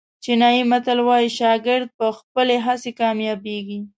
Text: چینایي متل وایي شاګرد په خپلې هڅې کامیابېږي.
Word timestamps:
چینایي 0.23 0.63
متل 0.71 0.99
وایي 1.07 1.29
شاګرد 1.39 1.87
په 1.99 2.05
خپلې 2.17 2.55
هڅې 2.65 2.91
کامیابېږي. 2.99 3.79